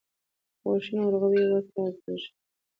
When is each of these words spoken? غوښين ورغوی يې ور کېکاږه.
غوښين 0.65 0.99
ورغوی 1.03 1.39
يې 1.43 1.47
ور 1.51 1.63
کېکاږه. 1.73 2.27